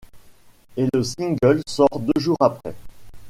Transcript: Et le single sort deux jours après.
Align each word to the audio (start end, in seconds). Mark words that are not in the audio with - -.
Et 0.77 0.87
le 0.95 1.03
single 1.03 1.61
sort 1.67 1.99
deux 1.99 2.19
jours 2.19 2.37
après. 2.39 2.73